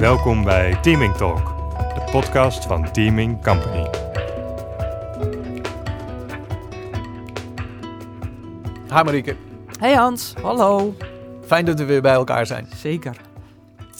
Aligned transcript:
Welkom 0.00 0.44
bij 0.44 0.80
Teaming 0.80 1.14
Talk, 1.14 1.46
de 1.94 2.08
podcast 2.10 2.64
van 2.64 2.92
Teaming 2.92 3.42
Company. 3.42 3.90
Hi 8.88 9.02
Marieke, 9.02 9.36
Hey 9.78 9.94
Hans, 9.94 10.34
hallo. 10.34 10.94
fijn 11.40 11.64
dat 11.64 11.78
we 11.78 11.84
weer 11.84 12.02
bij 12.02 12.12
elkaar 12.12 12.46
zijn. 12.46 12.66
Zeker. 12.74 13.20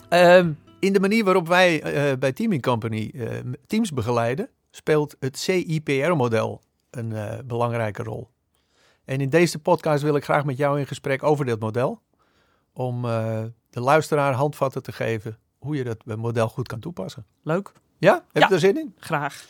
Ehm, 0.08 0.52
in 0.78 0.92
de 0.92 1.00
manier 1.00 1.24
waarop 1.24 1.48
wij 1.48 1.82
eh, 1.82 2.18
bij 2.18 2.32
Teaming 2.32 2.62
Company 2.62 3.10
eh, 3.14 3.28
teams 3.66 3.92
begeleiden, 3.92 4.50
speelt 4.70 5.16
het 5.18 5.38
CIPR-model 5.38 6.62
een 6.90 7.12
eh, 7.12 7.38
belangrijke 7.44 8.02
rol. 8.02 8.28
En 9.04 9.20
in 9.20 9.28
deze 9.28 9.58
podcast 9.58 10.02
wil 10.02 10.16
ik 10.16 10.24
graag 10.24 10.44
met 10.44 10.56
jou 10.56 10.78
in 10.78 10.86
gesprek 10.86 11.22
over 11.22 11.44
dit 11.44 11.60
model, 11.60 12.02
om 12.72 13.04
eh, 13.04 13.42
de 13.70 13.80
luisteraar 13.80 14.32
handvatten 14.32 14.82
te 14.82 14.92
geven 14.92 15.38
hoe 15.60 15.76
je 15.76 15.84
dat 15.84 16.16
model 16.16 16.48
goed 16.48 16.68
kan 16.68 16.80
toepassen. 16.80 17.26
Leuk. 17.42 17.72
Ja, 17.98 18.14
heb 18.32 18.42
Ja. 18.42 18.48
je 18.48 18.54
er 18.54 18.60
zin 18.60 18.78
in? 18.78 18.94
Graag. 18.98 19.44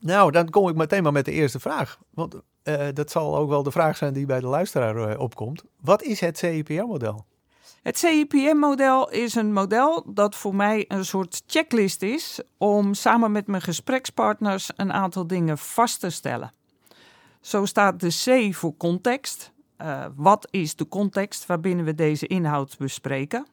Nou, 0.00 0.30
dan 0.30 0.48
kom 0.50 0.68
ik 0.68 0.74
meteen 0.74 1.02
maar 1.02 1.12
met 1.12 1.24
de 1.24 1.32
eerste 1.32 1.60
vraag. 1.60 1.98
Want 2.10 2.34
eh, 2.62 2.86
dat 2.92 3.10
zal 3.10 3.36
ook 3.36 3.48
wel 3.48 3.62
de 3.62 3.70
vraag 3.70 3.96
zijn 3.96 4.12
die 4.12 4.26
bij 4.26 4.40
de 4.40 4.46
luisteraar 4.46 5.08
eh, 5.10 5.20
opkomt. 5.20 5.62
Wat 5.80 6.02
is 6.02 6.20
het 6.20 6.38
CIPR-model? 6.38 7.24
Het 7.82 7.98
CIPM-model 7.98 9.10
is 9.10 9.34
een 9.34 9.52
model 9.52 10.04
dat 10.14 10.34
voor 10.34 10.54
mij 10.54 10.84
een 10.88 11.04
soort 11.04 11.42
checklist 11.46 12.02
is 12.02 12.40
om 12.58 12.94
samen 12.94 13.32
met 13.32 13.46
mijn 13.46 13.62
gesprekspartners 13.62 14.70
een 14.76 14.92
aantal 14.92 15.26
dingen 15.26 15.58
vast 15.58 16.00
te 16.00 16.10
stellen. 16.10 16.52
Zo 17.40 17.64
staat 17.64 18.00
de 18.00 18.48
C 18.48 18.54
voor 18.54 18.76
context. 18.76 19.52
Eh, 19.76 20.04
wat 20.16 20.48
is 20.50 20.76
de 20.76 20.88
context 20.88 21.46
waarbinnen 21.46 21.84
we 21.84 21.94
deze 21.94 22.26
inhoud 22.26 22.76
bespreken? 22.78 23.46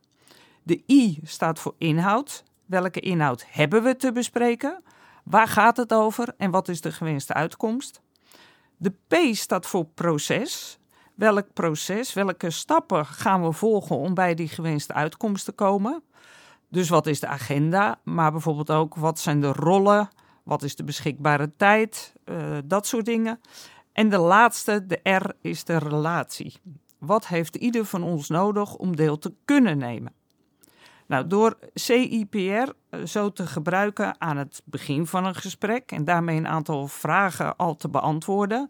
De 0.66 0.84
I 0.88 1.20
staat 1.24 1.60
voor 1.60 1.76
inhoud. 1.78 2.44
Welke 2.66 3.00
inhoud 3.00 3.46
hebben 3.50 3.84
we 3.84 3.96
te 3.96 4.12
bespreken? 4.12 4.84
Waar 5.24 5.48
gaat 5.48 5.78
het 5.78 5.94
over 5.94 6.34
en 6.38 6.52
wat 6.52 6.68
is 6.68 6.82
de 6.82 6.92
gewenste 6.92 7.34
uitkomst? 7.34 8.02
De 8.78 8.94
P 9.08 9.36
staat 9.36 9.66
voor 9.66 9.86
proces. 9.86 10.80
Welk 11.16 11.54
proces, 11.54 12.14
welke 12.14 12.50
stappen 12.50 13.06
gaan 13.06 13.44
we 13.44 13.52
volgen 13.52 13.98
om 13.98 14.14
bij 14.14 14.34
die 14.34 14.48
gewenste 14.48 14.94
uitkomst 14.94 15.46
te 15.46 15.52
komen? 15.52 16.04
Dus 16.70 16.90
wat 16.90 17.08
is 17.08 17.20
de 17.20 17.28
agenda, 17.28 18.00
maar 18.04 18.32
bijvoorbeeld 18.32 18.72
ook 18.72 18.96
wat 18.96 19.20
zijn 19.20 19.42
de 19.42 19.52
rollen, 19.52 20.10
wat 20.44 20.64
is 20.64 20.76
de 20.76 20.84
beschikbare 20.84 21.52
tijd, 21.58 22.14
eh, 22.24 22.58
dat 22.66 22.88
soort 22.88 23.06
dingen. 23.06 23.42
En 23.92 24.10
de 24.10 24.18
laatste, 24.18 24.86
de 24.86 25.10
R, 25.10 25.36
is 25.42 25.64
de 25.64 25.78
relatie. 25.78 26.54
Wat 27.00 27.28
heeft 27.28 27.56
ieder 27.56 27.86
van 27.86 28.04
ons 28.04 28.30
nodig 28.30 28.76
om 28.76 28.96
deel 28.96 29.18
te 29.18 29.34
kunnen 29.46 29.78
nemen? 29.78 30.14
Nou, 31.08 31.28
door 31.28 31.58
CIPR 31.74 32.38
eh, 32.90 33.06
zo 33.06 33.32
te 33.32 33.48
gebruiken 33.48 34.22
aan 34.22 34.38
het 34.38 34.62
begin 34.66 35.08
van 35.08 35.26
een 35.26 35.36
gesprek 35.36 35.92
en 35.92 36.06
daarmee 36.06 36.38
een 36.38 36.48
aantal 36.48 36.88
vragen 36.88 37.56
al 37.56 37.76
te 37.76 37.90
beantwoorden, 37.90 38.70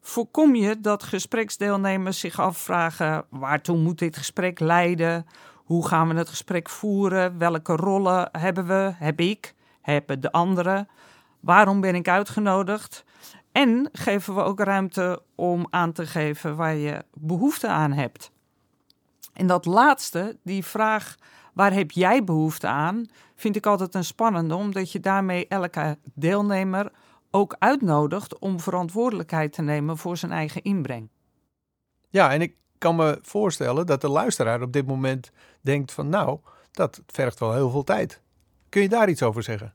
voorkom 0.00 0.54
je 0.54 0.80
dat 0.80 1.02
gespreksdeelnemers 1.02 2.18
zich 2.18 2.40
afvragen: 2.40 3.24
waartoe 3.28 3.76
moet 3.76 3.98
dit 3.98 4.16
gesprek 4.16 4.60
leiden? 4.60 5.26
Hoe 5.54 5.86
gaan 5.86 6.08
we 6.08 6.14
het 6.14 6.28
gesprek 6.28 6.68
voeren? 6.68 7.38
Welke 7.38 7.76
rollen 7.76 8.28
hebben 8.32 8.66
we? 8.66 8.92
Heb 8.94 9.20
ik? 9.20 9.54
Hebben 9.80 10.20
de 10.20 10.32
anderen? 10.32 10.88
Waarom 11.40 11.80
ben 11.80 11.94
ik 11.94 12.08
uitgenodigd? 12.08 13.04
En 13.52 13.88
geven 13.92 14.34
we 14.34 14.42
ook 14.42 14.60
ruimte 14.60 15.22
om 15.34 15.66
aan 15.70 15.92
te 15.92 16.06
geven 16.06 16.56
waar 16.56 16.74
je 16.74 17.04
behoefte 17.14 17.68
aan 17.68 17.92
hebt. 17.92 18.30
En 19.32 19.46
dat 19.46 19.64
laatste, 19.64 20.38
die 20.42 20.64
vraag: 20.64 21.16
waar 21.54 21.72
heb 21.72 21.90
jij 21.90 22.24
behoefte 22.24 22.66
aan? 22.66 23.06
Vind 23.34 23.56
ik 23.56 23.66
altijd 23.66 23.94
een 23.94 24.04
spannende, 24.04 24.54
omdat 24.54 24.92
je 24.92 25.00
daarmee 25.00 25.48
elke 25.48 25.98
deelnemer 26.14 26.92
ook 27.30 27.56
uitnodigt 27.58 28.38
om 28.38 28.60
verantwoordelijkheid 28.60 29.52
te 29.52 29.62
nemen 29.62 29.96
voor 29.98 30.16
zijn 30.16 30.32
eigen 30.32 30.62
inbreng. 30.62 31.08
Ja, 32.08 32.32
en 32.32 32.40
ik 32.40 32.54
kan 32.78 32.96
me 32.96 33.18
voorstellen 33.22 33.86
dat 33.86 34.00
de 34.00 34.08
luisteraar 34.08 34.62
op 34.62 34.72
dit 34.72 34.86
moment 34.86 35.30
denkt 35.60 35.92
van 35.92 36.08
nou, 36.08 36.38
dat 36.70 37.02
vergt 37.06 37.40
wel 37.40 37.54
heel 37.54 37.70
veel 37.70 37.84
tijd. 37.84 38.20
Kun 38.68 38.82
je 38.82 38.88
daar 38.88 39.08
iets 39.08 39.22
over 39.22 39.42
zeggen? 39.42 39.74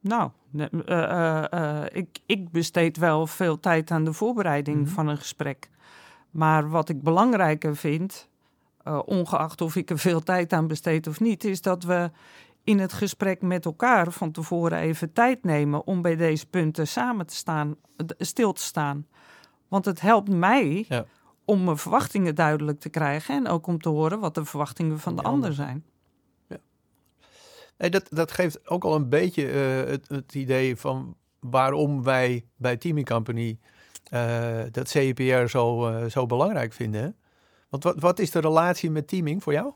Nou, 0.00 0.30
eh, 0.56 0.66
eh, 0.86 1.52
eh, 1.52 1.86
ik, 1.92 2.18
ik 2.26 2.50
besteed 2.50 2.96
wel 2.96 3.26
veel 3.26 3.60
tijd 3.60 3.90
aan 3.90 4.04
de 4.04 4.12
voorbereiding 4.12 4.80
Mhm. 4.80 4.88
van 4.88 5.08
een 5.08 5.16
gesprek. 5.16 5.70
Maar 6.30 6.68
wat 6.70 6.88
ik 6.88 7.02
belangrijker 7.02 7.76
vind, 7.76 8.28
eh, 8.84 9.00
ongeacht 9.06 9.60
of 9.60 9.76
ik 9.76 9.90
er 9.90 9.98
veel 9.98 10.20
tijd 10.22 10.52
aan 10.52 10.66
besteed 10.66 11.06
of 11.06 11.20
niet, 11.20 11.44
is 11.44 11.60
dat 11.60 11.84
we 11.84 12.10
in 12.64 12.78
het 12.78 12.92
gesprek 12.92 13.42
met 13.42 13.64
elkaar 13.64 14.12
van 14.12 14.30
tevoren 14.30 14.78
even 14.78 15.12
tijd 15.12 15.44
nemen 15.44 15.86
om 15.86 16.02
bij 16.02 16.16
deze 16.16 16.46
punten 16.46 16.88
samen 16.88 17.26
te 17.26 17.34
staan, 17.34 17.76
stil 18.18 18.52
te 18.52 18.62
staan. 18.62 19.06
Want 19.68 19.84
het 19.84 20.00
helpt 20.00 20.28
mij 20.30 20.84
Ja. 20.88 21.04
om 21.44 21.64
mijn 21.64 21.76
verwachtingen 21.76 22.34
duidelijk 22.34 22.80
te 22.80 22.88
krijgen 22.88 23.34
en 23.36 23.48
ook 23.48 23.66
om 23.66 23.78
te 23.80 23.88
horen 23.88 24.20
wat 24.20 24.34
de 24.34 24.44
verwachtingen 24.44 24.98
van 24.98 25.16
de 25.16 25.22
ander 25.22 25.52
zijn. 25.52 25.84
Hey, 27.76 27.90
dat, 27.90 28.06
dat 28.10 28.32
geeft 28.32 28.68
ook 28.68 28.84
al 28.84 28.94
een 28.94 29.08
beetje 29.08 29.48
eh, 29.50 29.90
het, 29.90 30.08
het 30.08 30.34
idee 30.34 30.76
van 30.76 31.16
waarom 31.40 32.02
wij 32.02 32.44
bij 32.56 32.76
Teaming 32.76 33.06
Company 33.06 33.58
eh, 34.10 34.60
dat 34.70 34.88
CIPR 34.88 35.46
zo, 35.46 35.92
zo 36.08 36.26
belangrijk 36.26 36.72
vinden. 36.72 37.16
Want 37.68 37.82
wat, 37.84 38.00
wat 38.00 38.18
is 38.18 38.30
de 38.30 38.40
relatie 38.40 38.90
met 38.90 39.08
teaming 39.08 39.42
voor 39.42 39.52
jou? 39.52 39.72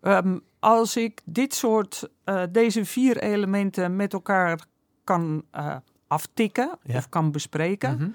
Ehm, 0.00 0.38
als 0.58 0.96
ik 0.96 1.20
dit 1.24 1.54
soort, 1.54 2.08
eh, 2.24 2.42
deze 2.50 2.84
vier 2.84 3.16
elementen 3.18 3.96
met 3.96 4.12
elkaar 4.12 4.66
kan 5.04 5.42
eh, 5.50 5.76
aftikken 6.06 6.78
Ja. 6.82 6.96
of 6.96 7.08
kan 7.08 7.30
bespreken, 7.32 7.94
Mhm. 7.96 8.08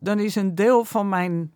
dan 0.00 0.18
is 0.18 0.34
een 0.34 0.54
deel 0.54 0.84
van 0.84 1.08
mijn 1.08 1.54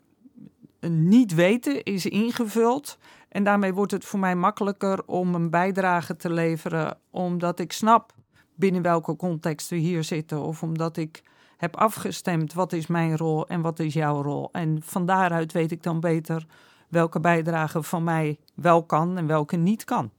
niet 0.91 1.35
weten 1.35 1.83
is 1.83 2.07
ingevuld. 2.07 2.99
En 3.29 3.45
daarmee 3.45 3.75
wordt 3.75 3.93
het 3.93 4.05
voor 4.05 4.19
mij 4.19 4.37
makkelijker 4.37 5.05
om 5.07 5.35
een 5.35 5.51
bijdrage 5.51 6.17
te 6.17 6.31
leveren, 6.33 6.99
omdat 7.11 7.59
ik 7.59 7.73
snap 7.73 8.15
binnen 8.55 8.83
welke 8.83 9.17
context 9.17 9.69
we 9.71 9.77
hier 9.77 10.05
zitten. 10.05 10.41
Of 10.43 10.63
omdat 10.63 10.97
ik 10.97 11.23
heb 11.59 11.77
afgestemd 11.77 12.53
wat 12.53 12.73
is 12.73 12.87
mijn 12.87 13.17
rol 13.17 13.49
en 13.49 13.61
wat 13.61 13.79
is 13.79 13.95
jouw 13.95 14.23
rol. 14.23 14.49
En 14.53 14.83
van 14.83 15.07
daaruit 15.07 15.53
weet 15.53 15.71
ik 15.71 15.83
dan 15.83 16.01
beter 16.01 16.47
welke 16.89 17.21
bijdrage 17.21 17.83
van 17.83 18.05
mij 18.05 18.39
wel 18.55 18.83
kan 18.83 19.19
en 19.19 19.27
welke 19.27 19.57
niet 19.57 19.85
kan. 19.85 20.11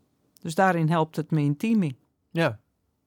Dus 0.41 0.55
daarin 0.55 0.89
helpt 0.89 1.15
het 1.15 1.31
me 1.31 1.41
in 1.41 1.57
teaming. 1.57 1.95
Ja, 2.31 2.59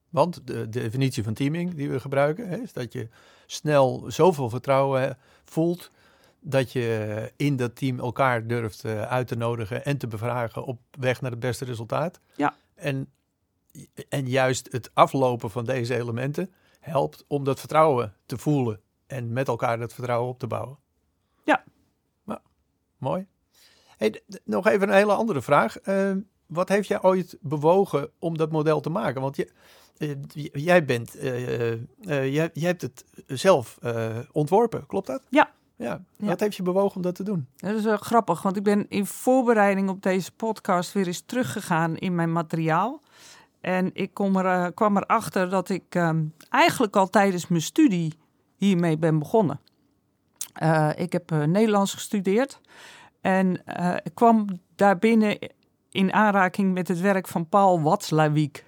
want 0.09 0.47
de, 0.47 0.53
de 0.53 0.69
definitie 0.69 1.23
van 1.23 1.33
teaming 1.33 1.73
die 1.73 1.89
we 1.89 1.99
gebruiken 1.99 2.49
hè, 2.49 2.57
is 2.57 2.73
dat 2.73 2.93
je 2.93 3.07
snel 3.45 4.05
zoveel 4.07 4.49
vertrouwen 4.49 5.17
voelt 5.43 5.91
dat 6.39 6.71
je 6.71 7.31
in 7.35 7.55
dat 7.55 7.75
team 7.75 7.99
elkaar 7.99 8.47
durft 8.47 8.83
eh, 8.83 9.01
uit 9.01 9.27
te 9.27 9.35
nodigen 9.35 9.85
en 9.85 9.97
te 9.97 10.07
bevragen 10.07 10.65
op 10.65 10.79
weg 10.99 11.21
naar 11.21 11.31
het 11.31 11.39
beste 11.39 11.65
resultaat. 11.65 12.19
Ja. 12.35 12.55
En, 12.75 13.09
en 14.09 14.29
juist 14.29 14.71
het 14.71 14.89
aflopen 14.93 15.51
van 15.51 15.65
deze 15.65 15.95
elementen 15.95 16.53
helpt 16.83 17.25
om 17.27 17.43
dat 17.43 17.59
vertrouwen 17.59 18.13
te 18.25 18.37
voelen 18.37 18.81
en 19.07 19.33
met 19.33 19.47
elkaar 19.47 19.77
dat 19.77 19.93
vertrouwen 19.93 20.29
op 20.29 20.39
te 20.39 20.47
bouwen. 20.47 20.77
Ja. 21.43 21.63
Nou, 22.23 22.39
mooi. 22.97 23.27
Hey, 23.97 24.21
nog 24.43 24.67
even 24.67 24.87
een 24.87 24.95
hele 24.95 25.13
andere 25.13 25.41
vraag. 25.41 25.79
Ehm, 25.79 26.19
wat 26.45 26.69
heeft 26.69 26.87
jij 26.87 27.01
ooit 27.01 27.37
bewogen 27.41 28.09
om 28.19 28.37
dat 28.37 28.51
model 28.51 28.79
te 28.79 28.89
maken? 28.89 29.21
Want 29.21 29.35
je, 29.35 29.51
eh, 29.97 30.09
jij 30.51 30.85
bent, 30.85 31.15
eh, 31.15 31.71
eh, 31.71 31.79
jij, 32.05 32.49
jij 32.53 32.67
hebt 32.67 32.81
het 32.81 33.05
zelf 33.27 33.79
ontworpen, 34.31 34.85
klopt 34.85 35.07
dat? 35.07 35.23
Ja. 35.29 35.51
ja. 35.75 36.03
Ja. 36.17 36.27
Wat 36.27 36.39
heeft 36.39 36.55
je 36.55 36.63
bewogen 36.63 36.95
om 36.95 37.01
dat 37.01 37.15
te 37.15 37.23
doen? 37.23 37.47
Dat 37.55 37.75
is 37.75 37.83
wel 37.83 37.97
grappig, 37.97 38.41
want 38.41 38.57
ik 38.57 38.63
ben 38.63 38.85
in 38.89 39.05
voorbereiding 39.05 39.89
op 39.89 40.01
deze 40.01 40.31
podcast 40.31 40.93
weer 40.93 41.07
eens 41.07 41.23
teruggegaan 41.25 41.97
in 41.97 42.15
mijn 42.15 42.31
materiaal. 42.31 43.01
En 43.63 43.89
ik 43.93 44.13
kom 44.13 44.35
er, 44.35 44.45
eh, 44.45 44.71
kwam 44.73 44.97
erachter 44.97 45.49
dat 45.49 45.69
ik 45.69 45.83
ehm, 45.89 46.23
eigenlijk 46.49 46.95
al 46.95 47.09
tijdens 47.09 47.47
mijn 47.47 47.61
studie 47.61 48.17
hiermee 48.55 48.97
ben 48.97 49.19
begonnen. 49.19 49.59
Eh, 50.53 50.89
ik 50.95 51.11
heb 51.11 51.31
eh, 51.31 51.43
Nederlands 51.43 51.93
gestudeerd 51.93 52.61
en 53.21 53.65
eh, 53.65 53.95
ik 54.03 54.15
kwam 54.15 54.45
daarbinnen 54.75 55.37
in 55.91 56.13
aanraking 56.13 56.73
met 56.73 56.87
het 56.87 56.99
werk 56.99 57.27
van 57.27 57.49
Paul 57.49 57.81
Watzlawick. 57.81 58.65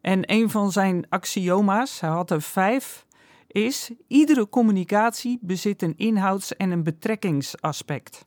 En 0.00 0.32
een 0.32 0.50
van 0.50 0.72
zijn 0.72 1.06
axioma's, 1.08 2.00
hij 2.00 2.10
had 2.10 2.30
er 2.30 2.42
vijf, 2.42 3.06
is: 3.46 3.90
iedere 4.06 4.48
communicatie 4.48 5.38
bezit 5.40 5.82
een 5.82 5.96
inhouds- 5.96 6.56
en 6.56 6.70
een 6.70 6.82
betrekkingsaspect. 6.82 8.26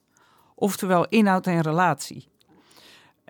Oftewel 0.56 1.08
inhoud 1.08 1.48
en 1.48 1.62
relatie. 1.62 2.31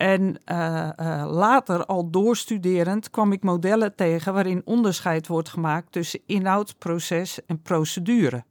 En 0.02 0.40
eh, 0.46 0.90
eh, 0.98 1.32
later, 1.32 1.86
al 1.86 2.10
doorstuderend, 2.10 3.10
kwam 3.10 3.32
ik 3.32 3.44
modellen 3.44 3.96
tegen 3.96 4.34
waarin 4.34 4.62
onderscheid 4.66 5.28
wordt 5.28 5.50
gemaakt 5.50 5.92
tussen 5.92 6.20
inhoud, 6.26 6.78
proces 6.78 7.46
en 7.46 7.62
procedure. 7.62 8.44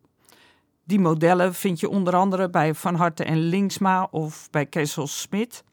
Die 0.85 1.00
modellen 1.00 1.55
vind 1.55 1.81
je 1.81 1.88
onder 1.88 2.17
andere 2.17 2.50
bij 2.50 2.75
Van 2.75 2.94
Harten 2.94 3.26
en 3.26 3.38
Linksma 3.38 4.08
of 4.11 4.49
bij 4.50 4.67
Kessel 4.67 5.06
Smit. 5.06 5.64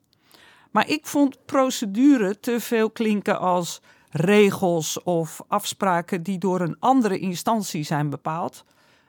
Maar 0.71 0.89
ik 0.89 1.05
vond 1.05 1.45
procedure 1.45 2.39
te 2.39 2.59
veel 2.59 2.89
klinken 2.89 3.39
als 3.39 3.81
regels 4.09 5.03
of 5.03 5.41
afspraken 5.47 6.23
die 6.23 6.37
door 6.37 6.61
een 6.61 6.79
andere 6.79 7.19
instantie 7.19 7.83
zijn 7.83 8.09
bepaald. 8.09 8.65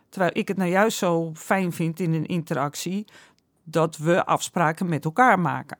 Terwijl 0.08 0.30
ik 0.34 0.48
het 0.48 0.56
nou 0.56 0.70
juist 0.70 0.98
zo 0.98 1.32
fijn 1.34 1.72
vind 1.72 2.00
in 2.00 2.12
een 2.12 2.26
interactie 2.26 3.04
dat 3.64 3.96
we 3.96 4.24
afspraken 4.24 4.88
met 4.88 5.04
elkaar 5.04 5.40
maken. 5.40 5.78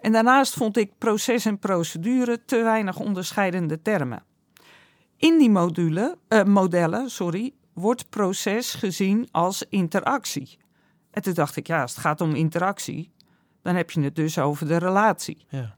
En 0.00 0.12
daarnaast 0.12 0.54
vond 0.54 0.76
ik 0.76 0.98
proces 0.98 1.44
en 1.44 1.58
procedure 1.58 2.44
te 2.44 2.62
weinig 2.62 2.98
onderscheidende 2.98 3.82
termen. 3.82 4.22
In 5.16 5.38
die 5.38 5.50
module, 5.50 6.18
eh, 6.28 6.44
modellen 6.44 7.10
sorry, 7.10 7.54
wordt 7.72 8.08
proces 8.08 8.74
gezien 8.74 9.28
als 9.30 9.64
interactie. 9.68 10.58
En 11.10 11.22
toen 11.22 11.34
dacht 11.34 11.56
ik, 11.56 11.66
ja, 11.66 11.82
als 11.82 11.90
het 11.90 12.00
gaat 12.00 12.20
om 12.20 12.34
interactie, 12.34 13.12
dan 13.62 13.74
heb 13.74 13.90
je 13.90 14.00
het 14.00 14.16
dus 14.16 14.38
over 14.38 14.66
de 14.68 14.76
relatie. 14.76 15.44
Ja. 15.48 15.76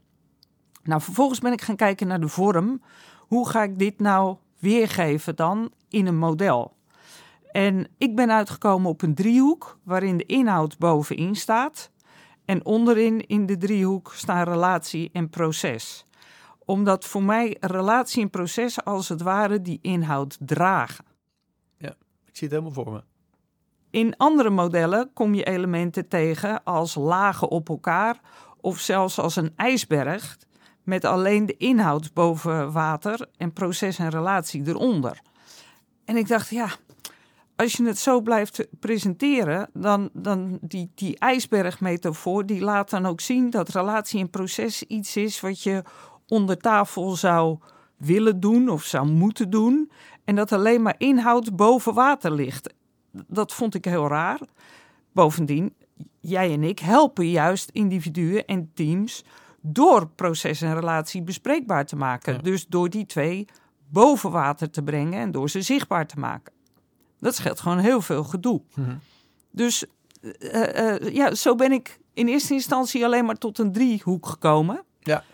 Nou, 0.83 1.01
vervolgens 1.01 1.39
ben 1.39 1.53
ik 1.53 1.63
gaan 1.63 1.77
kijken 1.77 2.07
naar 2.07 2.21
de 2.21 2.29
vorm. 2.29 2.83
Hoe 3.19 3.49
ga 3.49 3.63
ik 3.63 3.79
dit 3.79 4.01
nou 4.01 4.37
weergeven 4.59 5.37
dan 5.37 5.73
in 5.89 6.07
een 6.07 6.19
model? 6.19 6.77
En 7.53 7.89
ik 7.99 8.17
ben 8.17 8.31
uitgekomen 8.31 8.91
op 8.91 9.03
een 9.03 9.15
driehoek 9.15 9.79
waarin 9.85 10.17
de 10.17 10.27
inhoud 10.27 10.79
bovenin 10.79 11.35
staat. 11.35 11.91
En 12.45 12.65
onderin 12.65 13.27
in 13.27 13.47
de 13.47 13.57
driehoek 13.57 14.13
staan 14.15 14.45
relatie 14.45 15.11
en 15.13 15.29
proces. 15.31 16.07
Omdat 16.65 17.05
voor 17.05 17.23
mij 17.23 17.57
relatie 17.61 18.23
en 18.23 18.31
proces 18.31 18.85
als 18.85 19.09
het 19.09 19.23
ware 19.23 19.63
die 19.63 19.79
inhoud 19.83 20.37
dragen. 20.41 21.05
Ik 22.33 22.39
zie 22.39 22.49
het 22.49 22.57
helemaal 22.57 22.85
voor 22.85 22.93
me. 22.93 23.03
In 23.91 24.17
andere 24.17 24.51
modellen 24.51 25.11
kom 25.13 25.35
je 25.35 25.45
elementen 25.45 26.09
tegen 26.09 26.65
als 26.65 26.95
lagen 26.95 27.51
op 27.51 27.69
elkaar 27.69 28.21
of 28.61 28.79
zelfs 28.79 29.19
als 29.19 29.37
een 29.37 29.53
ijsberg 29.57 30.39
met 30.83 31.05
alleen 31.05 31.47
de 31.47 31.57
inhoud 31.57 32.13
boven 32.13 32.73
water 32.73 33.29
en 33.37 33.53
proces 33.53 33.99
en 33.99 34.09
relatie 34.09 34.67
eronder. 34.67 35.21
En 36.05 36.17
ik 36.17 36.29
dacht, 36.29 36.49
ja, 36.49 36.69
als 37.63 37.73
je 37.73 37.85
het 37.85 37.99
zo 37.99 38.21
blijft 38.21 38.67
presenteren, 38.81 39.71
dan, 39.73 40.11
dan 40.13 40.59
die, 40.61 40.91
die 40.95 41.19
ijsbergmetafoor, 41.19 42.47
die 42.47 42.61
laat 42.61 42.91
dan 42.91 43.07
ook 43.07 43.21
zien 43.21 43.51
dat 43.51 43.69
relatie 43.69 44.21
en 44.21 44.31
proces 44.31 44.83
iets 44.83 45.17
is 45.17 45.41
wat 45.41 45.63
je 45.63 45.83
onder 46.29 46.59
tafel 46.59 47.17
zou 47.17 47.59
willen 47.97 48.41
doen 48.41 48.69
of 48.69 48.85
zou 48.85 49.07
moeten 49.07 49.51
doen. 49.51 49.91
En 50.25 50.35
dat 50.35 50.53
alleen 50.53 50.83
maar 50.83 50.95
inhoud 50.99 51.57
boven 51.57 51.95
water 51.95 52.33
ligt. 52.33 52.75
Dat 53.11 53.53
vond 53.53 53.75
ik 53.75 53.85
heel 53.85 54.09
raar. 54.09 54.41
Bovendien, 55.13 55.75
jij 56.21 56.53
en 56.53 56.63
ik 56.63 56.79
helpen 56.79 57.31
juist 57.31 57.71
individuen 57.71 58.45
en 58.45 58.71
teams 58.75 59.25
door 59.61 60.09
proces 60.09 60.63
en 60.63 60.75
relatie 60.75 61.23
bespreekbaar 61.23 61.87
te 61.87 61.97
maken. 61.97 62.35
Ja. 62.35 62.41
Dus 62.41 62.67
door 62.67 62.91
die 62.91 63.07
twee 63.07 63.47
boven 63.89 64.31
water 64.31 64.71
te 64.71 64.83
brengen 64.83 65.21
en 65.21 65.31
door 65.31 65.51
ze 65.51 65.63
zichtbaar 65.63 66.07
te 66.07 66.19
maken. 66.19 66.53
Dat 67.23 67.35
scheelt 67.35 67.61
gewoon 67.61 67.79
heel 67.79 68.01
veel 68.01 68.25
gedoe. 68.25 68.63
Mhm. 68.75 68.95
Dus 69.51 69.85
eh, 70.39 70.95
eh, 70.95 71.15
ja, 71.15 71.35
zo 71.35 71.55
ben 71.55 71.73
ik 71.73 71.99
in 72.15 72.29
eerste 72.29 72.53
instantie 72.55 73.05
alleen 73.05 73.25
maar 73.25 73.39
tot 73.39 73.59
een 73.59 73.73
driehoek 73.73 74.27
gekomen. 74.27 74.85
Ja. 75.01 75.25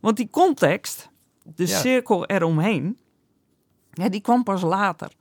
Want 0.00 0.16
die 0.16 0.28
context, 0.30 1.10
de 1.42 1.66
Ja. 1.66 1.78
cirkel 1.78 2.26
eromheen, 2.26 2.98
ja, 3.92 4.08
die 4.08 4.20
kwam 4.20 4.42
pas 4.42 4.62
later. 4.62 5.12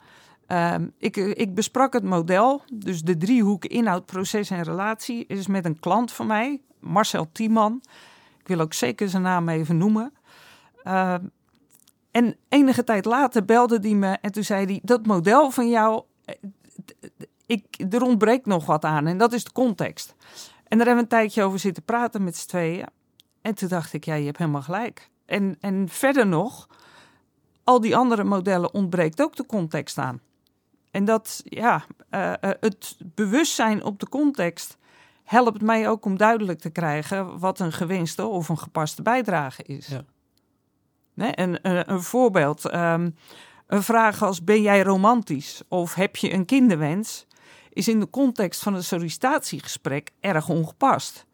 Ehm, 0.47 0.87
ik, 0.97 1.17
eh, 1.17 1.29
ik 1.29 1.55
besprak 1.55 1.93
het 1.93 2.03
model, 2.03 2.61
dus 2.73 3.01
de 3.01 3.17
driehoek 3.17 3.65
inhoud, 3.65 4.05
proces 4.05 4.49
en 4.49 4.63
relatie, 4.63 5.25
is 5.25 5.47
met 5.47 5.65
een 5.65 5.79
klant 5.79 6.11
van 6.11 6.27
mij, 6.27 6.61
Marcel 6.79 7.29
Tiemann. 7.31 7.81
Ik 8.39 8.47
wil 8.47 8.59
ook 8.59 8.73
zeker 8.73 9.09
zijn 9.09 9.21
naam 9.23 9.49
even 9.49 9.77
noemen. 9.77 10.13
Ehm, 10.83 11.25
en 12.11 12.35
enige 12.49 12.83
tijd 12.83 13.05
later 13.05 13.45
belde 13.45 13.79
hij 13.81 13.93
me 13.93 14.17
en 14.21 14.31
toen 14.31 14.43
zei 14.43 14.65
hij: 14.65 14.79
Dat 14.83 15.05
model 15.05 15.49
van 15.51 15.69
jou, 15.69 15.95
eh, 15.95 16.03
ik, 17.45 17.65
er 17.89 18.01
ontbreekt 18.01 18.45
nog 18.45 18.65
wat 18.65 18.85
aan 18.85 19.07
en 19.07 19.17
dat 19.17 19.33
is 19.33 19.43
de 19.43 19.51
context. 19.51 20.15
En 20.67 20.77
daar 20.77 20.87
hebben 20.87 20.95
we 20.95 21.01
een 21.01 21.19
tijdje 21.19 21.43
over 21.43 21.59
zitten 21.59 21.83
praten 21.83 22.23
met 22.23 22.37
z'n 22.37 22.47
tweeën. 22.47 22.87
En 23.41 23.55
toen 23.55 23.67
dacht 23.69 23.93
ik: 23.93 24.05
Ja, 24.05 24.13
je 24.13 24.25
hebt 24.25 24.37
helemaal 24.37 24.61
gelijk. 24.61 25.09
En, 25.25 25.57
en 25.59 25.89
verder 25.89 26.27
nog, 26.27 26.67
al 27.63 27.81
die 27.81 27.95
andere 27.95 28.23
modellen 28.23 28.73
ontbreekt 28.73 29.21
ook 29.21 29.35
de 29.35 29.45
context 29.45 29.97
aan. 29.97 30.21
En 30.91 31.05
dat, 31.05 31.41
ja, 31.43 31.83
eh, 32.09 32.33
eh, 32.33 32.51
het 32.59 32.97
bewustzijn 33.15 33.83
op 33.83 33.99
de 33.99 34.09
context 34.09 34.77
helpt 35.23 35.61
mij 35.61 35.89
ook 35.89 36.05
om 36.05 36.17
duidelijk 36.17 36.59
te 36.59 36.69
krijgen 36.69 37.39
wat 37.39 37.59
een 37.59 37.71
gewenste 37.71 38.25
of 38.25 38.49
een 38.49 38.57
gepaste 38.57 39.01
bijdrage 39.01 39.63
is. 39.63 39.87
Ja. 39.87 40.03
Nee, 41.13 41.31
en 41.31 41.61
eh, 41.61 41.79
een 41.85 42.01
voorbeeld, 42.01 42.65
ehm, 42.65 43.09
een 43.73 43.83
vraag 43.83 44.23
als 44.23 44.43
ben 44.43 44.61
jij 44.61 44.83
romantisch 44.83 45.61
of 45.67 45.93
heb 45.93 46.15
je 46.15 46.33
een 46.33 46.45
kinderwens, 46.45 47.25
is 47.69 47.87
in 47.87 47.99
de 47.99 48.09
context 48.09 48.61
van 48.63 48.73
een 48.73 48.83
sollicitatiegesprek 48.83 50.11
erg 50.19 50.49
ongepast. 50.49 51.25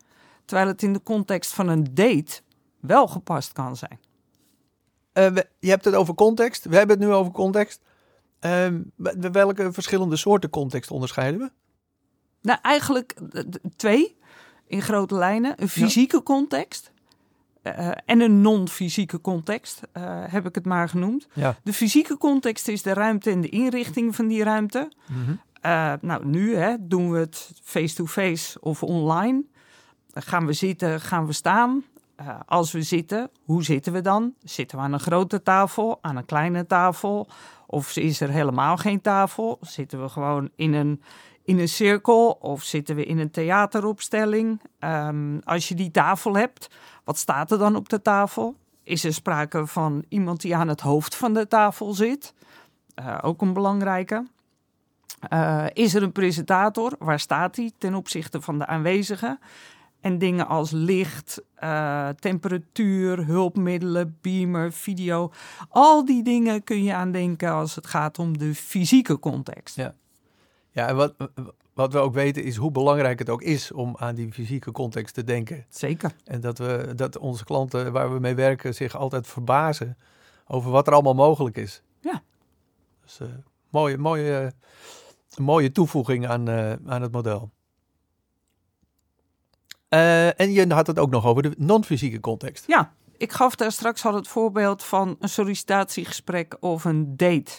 Terwijl 0.45 0.68
het 0.68 0.83
in 0.83 0.94
de 0.94 1.03
context 1.03 1.53
van 1.53 1.68
een 1.68 1.83
date 1.94 2.41
wel 2.80 3.07
gepast 3.07 3.51
kan 3.53 3.75
zijn. 3.75 4.00
Eh, 5.13 5.27
we- 5.27 5.50
je 5.59 5.69
hebt 5.69 5.86
het 5.86 5.95
over 5.95 6.13
context. 6.13 6.65
We 6.65 6.75
hebben 6.77 6.97
het 7.00 7.07
nu 7.07 7.13
over 7.13 7.31
context. 7.31 7.81
W- 8.95 9.31
welke 9.31 9.74
verschillende 9.74 10.15
soorten 10.15 10.50
context 10.50 10.92
onderscheiden 10.92 11.39
we? 11.39 11.51
Nou, 12.42 12.59
eigenlijk 12.62 13.15
twee 13.75 14.18
in 14.68 14.81
grote 14.81 15.15
lijnen. 15.15 15.62
Een 15.62 15.69
fysieke 15.69 16.24
context 16.24 16.92
eh, 17.61 17.91
en 18.06 18.21
een 18.21 18.41
non-fysieke 18.41 19.21
context, 19.21 19.81
eh, 19.91 20.03
heb 20.27 20.45
ik 20.45 20.56
het 20.56 20.65
maar 20.65 20.89
genoemd. 20.89 21.27
Ja. 21.33 21.56
De 21.63 21.73
fysieke 21.73 22.17
context 22.17 22.67
is 22.67 22.81
de 22.81 22.94
ruimte 22.94 23.31
en 23.31 23.41
de 23.41 23.50
inrichting 23.50 24.15
van 24.15 24.27
die 24.27 24.44
ruimte. 24.44 24.91
Eh, 25.61 25.94
nou, 26.01 26.25
nu 26.25 26.56
hè, 26.56 26.75
doen 26.79 27.11
we 27.11 27.19
het 27.19 27.51
face-to-face 27.63 28.59
of 28.59 28.83
online. 28.83 29.44
Dan 30.07 30.23
gaan 30.23 30.45
we 30.45 30.53
zitten, 30.53 31.01
gaan 31.01 31.25
we 31.25 31.33
staan. 31.33 31.83
Eh, 32.15 32.39
als 32.45 32.71
we 32.71 32.81
zitten, 32.81 33.29
hoe 33.44 33.63
zitten 33.63 33.94
we 33.94 34.01
dan? 34.01 34.33
Zitten 34.44 34.77
we 34.77 34.83
aan 34.83 34.94
een 34.94 35.00
grote 35.00 35.44
tafel, 35.44 35.97
aan 36.01 36.15
een 36.15 36.25
kleine 36.25 36.65
tafel? 36.65 37.27
Of 37.67 37.95
is 37.95 38.21
er 38.21 38.29
helemaal 38.29 38.77
geen 38.77 39.01
tafel? 39.01 39.57
Zitten 39.61 40.01
we 40.01 40.09
gewoon 40.09 40.50
in 40.56 40.73
een, 40.73 41.01
in 41.44 41.59
een 41.59 41.69
cirkel 41.69 42.31
of 42.31 42.63
zitten 42.63 42.95
we 42.95 43.06
in 43.06 43.19
een 43.19 43.31
theateropstelling? 43.31 44.61
Ehm, 44.80 45.39
als 45.44 45.68
je 45.68 45.75
die 45.75 45.92
tafel 45.92 46.35
hebt, 46.35 46.68
wat 47.09 47.18
staat 47.18 47.51
er 47.51 47.57
dan 47.57 47.75
op 47.75 47.89
de 47.89 48.01
tafel? 48.01 48.56
Is 48.83 49.04
er 49.04 49.13
sprake 49.13 49.68
van 49.68 50.06
iemand 50.09 50.42
die 50.42 50.56
aan 50.56 50.68
het 50.68 50.81
hoofd 50.81 51.16
van 51.16 51.33
de 51.33 51.47
tafel 51.47 51.94
zit? 51.94 52.33
Eh, 52.94 53.18
ook 53.21 53.42
een 53.42 53.54
belangrijke. 53.54 54.28
Eh, 55.19 55.66
is 55.73 55.94
er 55.94 56.04
een 56.04 56.11
presentator? 56.11 56.95
Waar 56.99 57.19
staat 57.19 57.56
hij 57.56 57.71
ten 57.78 57.95
opzichte 57.95 58.42
van 58.42 58.57
de 58.57 58.66
aanwezigen? 58.66 59.39
En 60.01 60.18
dingen 60.18 60.47
als 60.47 60.71
licht, 60.71 61.42
eh, 61.56 62.09
temperatuur, 62.09 63.25
hulpmiddelen, 63.25 64.18
beamer, 64.21 64.71
video. 64.71 65.31
Al 65.69 66.06
die 66.06 66.23
dingen 66.23 66.63
kun 66.63 66.83
je 66.83 66.94
aan 66.94 67.11
denken 67.11 67.51
als 67.51 67.75
het 67.75 67.87
gaat 67.87 68.19
om 68.19 68.37
de 68.37 68.56
fysieke 68.56 69.19
context. 69.19 69.75
Ja. 69.75 69.95
Ja, 70.71 70.87
en 70.87 70.95
wat, 70.95 71.13
wat 71.80 71.94
we 71.94 72.00
ook 72.00 72.14
weten 72.14 72.44
is 72.44 72.56
hoe 72.56 72.71
belangrijk 72.71 73.19
het 73.19 73.30
ook 73.30 73.42
is 73.42 73.71
om 73.71 73.95
aan 73.98 74.16
die 74.16 74.31
fysieke 74.31 74.71
context 74.71 75.14
te 75.14 75.24
denken. 75.24 75.66
Zeker. 75.69 76.16
En 76.24 76.42
dat, 76.42 76.57
we, 76.57 76.92
dat 76.95 77.18
onze 77.18 77.44
klanten 77.44 77.92
waar 77.92 78.14
we 78.14 78.19
mee 78.19 78.36
werken 78.36 78.76
zich 78.76 78.95
altijd 78.95 79.28
verbazen 79.28 79.98
over 80.48 80.71
wat 80.71 80.88
er 80.88 80.94
allemaal 80.94 81.14
mogelijk 81.14 81.57
is. 81.57 81.81
Ja. 82.00 82.21
Dus 83.02 83.19
eh, 83.19 83.28
mooie, 83.69 83.98
mooie, 83.98 84.54
een 85.36 85.44
mooie 85.44 85.71
toevoeging 85.71 86.28
aan, 86.28 86.48
eh, 86.48 86.71
aan 86.86 87.02
het 87.02 87.12
model. 87.12 87.50
Eh, 89.90 90.40
en 90.40 90.52
je 90.52 90.74
had 90.74 90.88
het 90.88 91.00
ook 91.00 91.12
nog 91.12 91.26
over 91.26 91.44
de 91.44 91.54
non-fysieke 91.57 92.19
context. 92.19 92.68
Ja, 92.68 92.94
ik 93.18 93.31
gaf 93.31 93.56
daar 93.56 93.71
straks 93.71 94.06
al 94.06 94.16
het 94.16 94.28
voorbeeld 94.28 94.83
van 94.83 95.16
een 95.19 95.30
sollicitatiegesprek 95.30 96.57
of 96.59 96.86
een 96.86 97.18
date. 97.18 97.52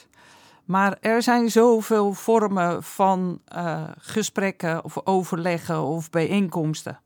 Maar 0.70 0.96
er 1.00 1.22
zijn 1.22 1.50
zoveel 1.50 2.12
vormen 2.12 2.82
van 2.82 3.40
eh, 3.44 3.84
gesprekken 3.98 4.84
of 4.84 5.06
overleggen 5.06 5.82
of 5.82 6.10
bijeenkomsten. 6.10 7.00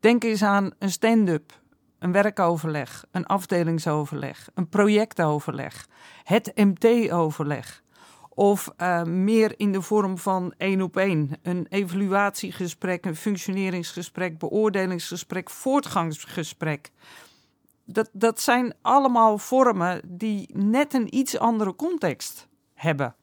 Denk 0.00 0.24
eens 0.24 0.42
aan 0.42 0.70
een 0.78 0.90
stand-up, 0.90 1.60
een 1.98 2.12
werkoverleg, 2.12 3.04
een 3.10 3.26
afdelingsoverleg, 3.26 4.48
een 4.54 4.68
projectoverleg, 4.68 5.86
het 6.24 6.52
MT-overleg. 6.54 7.82
Of 8.28 8.72
eh, 8.76 9.02
meer 9.02 9.54
in 9.56 9.72
de 9.72 9.82
vorm 9.82 10.18
van 10.18 10.54
één 10.56 10.82
op 10.82 10.96
één. 10.96 11.30
Een 11.42 11.66
evaluatiegesprek, 11.68 13.06
een 13.06 13.16
functioneringsgesprek, 13.16 14.38
beoordelingsgesprek, 14.38 15.50
voortgangsgesprek. 15.50 16.90
Dat, 17.84 18.10
dat 18.12 18.40
zijn 18.40 18.74
allemaal 18.82 19.38
vormen 19.38 20.00
die 20.04 20.50
net 20.52 20.94
een 20.94 21.16
iets 21.16 21.38
andere 21.38 21.74
context 21.76 22.48
hebben. 22.80 23.14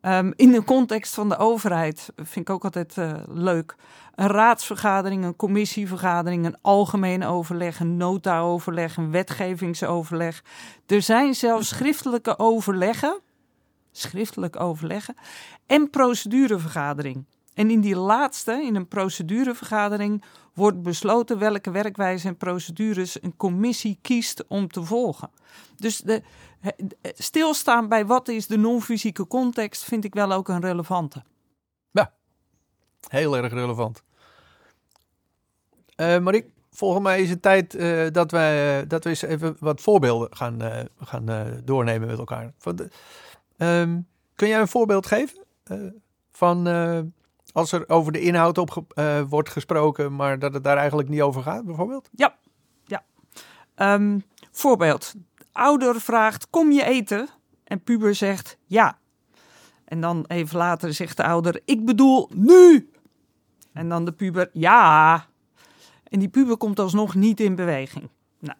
Ehm, 0.00 0.32
in 0.36 0.52
de 0.52 0.64
context 0.64 1.14
van 1.14 1.28
de 1.28 1.36
overheid 1.36 2.12
vind 2.16 2.48
ik 2.48 2.50
ook 2.50 2.64
altijd 2.64 2.98
eh, 2.98 3.12
leuk. 3.26 3.74
Een 4.14 4.26
raadsvergadering, 4.26 5.24
een 5.24 5.36
commissievergadering, 5.36 6.46
een 6.46 6.56
algemeen 6.62 7.24
overleg, 7.24 7.80
een 7.80 7.96
nota-overleg, 7.96 8.96
een 8.96 9.10
wetgevingsoverleg. 9.10 10.44
Er 10.86 11.02
zijn 11.02 11.34
zelfs 11.34 11.68
schriftelijke 11.68 12.38
overleggen, 12.38 13.20
schriftelijk 13.92 14.60
overleggen 14.60 15.14
en 15.66 15.90
procedurevergadering. 15.90 17.24
En 17.54 17.70
in 17.70 17.80
die 17.80 17.96
laatste, 17.96 18.52
in 18.52 18.74
een 18.74 18.88
procedurevergadering, 18.88 20.24
wordt 20.54 20.82
besloten 20.82 21.38
welke 21.38 21.70
werkwijze 21.70 22.28
en 22.28 22.36
procedures 22.36 23.22
een 23.22 23.36
commissie 23.36 23.98
kiest 24.02 24.44
om 24.46 24.68
te 24.68 24.82
volgen. 24.82 25.30
Dus 25.76 25.98
de, 25.98 26.22
stilstaan 27.02 27.88
bij 27.88 28.06
wat 28.06 28.28
is 28.28 28.46
de 28.46 28.56
non-fysieke 28.56 29.26
context 29.26 29.84
vind 29.84 30.04
ik 30.04 30.14
wel 30.14 30.32
ook 30.32 30.48
een 30.48 30.60
relevante. 30.60 31.22
Ja, 31.90 32.12
heel 33.08 33.36
erg 33.36 33.52
relevant. 33.52 34.02
Uh, 35.96 36.18
Marie, 36.18 36.52
volgens 36.70 37.02
mij 37.02 37.22
is 37.22 37.30
het 37.30 37.42
tijd 37.42 37.74
uh, 37.74 38.10
dat, 38.10 38.30
wij, 38.30 38.82
uh, 38.82 38.88
dat 38.88 39.04
we 39.04 39.10
eens 39.10 39.22
even 39.22 39.56
wat 39.60 39.80
voorbeelden 39.80 40.36
gaan, 40.36 40.88
gaan 40.98 41.60
doornemen 41.64 42.08
met 42.08 42.18
elkaar. 42.18 42.52
Van 42.58 42.76
de, 42.76 42.88
um, 43.56 44.06
kun 44.34 44.48
jij 44.48 44.60
een 44.60 44.68
voorbeeld 44.68 45.06
geven 45.06 45.44
van 46.30 46.66
als 47.52 47.72
er 47.72 47.88
over 47.88 48.12
de 48.12 48.20
inhoud 48.20 48.58
op 48.58 48.84
wordt 49.28 49.50
gesproken, 49.50 50.16
maar 50.16 50.38
dat 50.38 50.54
het 50.54 50.64
daar 50.64 50.76
eigenlijk 50.76 51.08
niet 51.08 51.20
over 51.20 51.42
gaat, 51.42 51.64
bijvoorbeeld? 51.64 52.08
Ja, 52.12 52.36
ja. 52.84 53.04
Um, 53.94 54.22
voorbeeld 54.50 55.14
ouder 55.58 56.00
vraagt: 56.00 56.50
Kom 56.50 56.72
je 56.72 56.84
eten? 56.84 57.28
En 57.64 57.82
puber 57.82 58.14
zegt 58.14 58.58
ja. 58.64 58.98
En 59.84 60.00
dan 60.00 60.24
even 60.26 60.56
later 60.56 60.94
zegt 60.94 61.16
de 61.16 61.24
ouder: 61.24 61.60
Ik 61.64 61.84
bedoel 61.84 62.30
nu. 62.34 62.90
En 63.72 63.88
dan 63.88 64.04
de 64.04 64.12
puber: 64.12 64.50
Ja. 64.52 65.26
En 66.04 66.18
die 66.18 66.28
puber 66.28 66.56
komt 66.56 66.78
alsnog 66.78 67.14
niet 67.14 67.40
in 67.40 67.54
beweging. 67.54 68.08
Nou, 68.38 68.58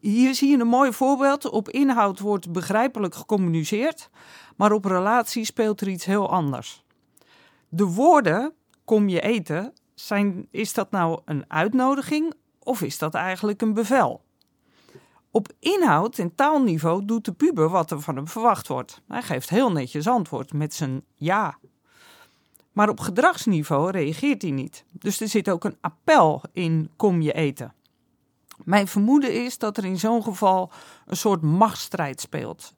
hier 0.00 0.34
zie 0.34 0.50
je 0.50 0.58
een 0.58 0.66
mooi 0.66 0.92
voorbeeld. 0.92 1.50
Op 1.50 1.68
inhoud 1.68 2.18
wordt 2.18 2.52
begrijpelijk 2.52 3.14
gecommuniceerd, 3.14 4.10
maar 4.56 4.72
op 4.72 4.84
relatie 4.84 5.44
speelt 5.44 5.80
er 5.80 5.88
iets 5.88 6.04
heel 6.04 6.30
anders. 6.30 6.84
De 7.68 7.84
woorden 7.84 8.52
kom 8.84 9.08
je 9.08 9.20
eten, 9.20 9.72
zijn, 9.94 10.46
is 10.50 10.72
dat 10.72 10.90
nou 10.90 11.20
een 11.24 11.44
uitnodiging 11.48 12.34
of 12.58 12.82
is 12.82 12.98
dat 12.98 13.14
eigenlijk 13.14 13.62
een 13.62 13.74
bevel? 13.74 14.23
Op 15.34 15.52
inhoud 15.58 16.18
en 16.18 16.34
taalniveau 16.34 17.04
doet 17.04 17.24
de 17.24 17.32
puber 17.32 17.68
wat 17.68 17.90
er 17.90 18.00
van 18.00 18.16
hem 18.16 18.28
verwacht 18.28 18.68
wordt. 18.68 19.02
Hij 19.08 19.22
geeft 19.22 19.50
heel 19.50 19.72
netjes 19.72 20.08
antwoord 20.08 20.52
met 20.52 20.74
zijn 20.74 21.02
ja. 21.14 21.58
Maar 22.72 22.88
op 22.88 23.00
gedragsniveau 23.00 23.90
reageert 23.90 24.42
hij 24.42 24.50
niet. 24.50 24.84
Dus 24.90 25.20
er 25.20 25.28
zit 25.28 25.50
ook 25.50 25.64
een 25.64 25.76
appel 25.80 26.42
in 26.52 26.90
kom 26.96 27.20
je 27.20 27.32
eten. 27.32 27.74
Mijn 28.64 28.88
vermoeden 28.88 29.44
is 29.44 29.58
dat 29.58 29.76
er 29.76 29.84
in 29.84 29.98
zo'n 29.98 30.22
geval 30.22 30.70
een 31.06 31.16
soort 31.16 31.42
machtsstrijd 31.42 32.20
speelt. 32.20 32.74